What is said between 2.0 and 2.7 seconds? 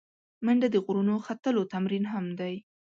هم دی